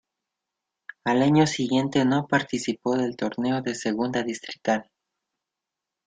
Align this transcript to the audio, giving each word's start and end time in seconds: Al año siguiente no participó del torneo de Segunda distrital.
Al 1.03 1.21
año 1.21 1.45
siguiente 1.45 2.03
no 2.05 2.25
participó 2.25 2.97
del 2.97 3.15
torneo 3.15 3.61
de 3.61 3.75
Segunda 3.75 4.23
distrital. 4.23 4.89